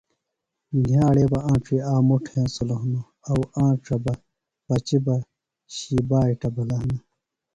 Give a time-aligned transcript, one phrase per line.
[0.81, 4.13] نِھیاڑے بہ آنڇیۡ آک مُٹ ہینسلوۡ ہنوۡ اوۡ آنڇہ بہ
[4.67, 5.21] پچیۡ
[5.75, 6.97] شی بائٹہ بِھلہ ہنہ